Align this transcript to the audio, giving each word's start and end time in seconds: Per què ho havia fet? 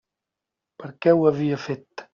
Per 0.83 0.91
què 1.05 1.15
ho 1.19 1.31
havia 1.35 1.63
fet? 1.69 2.07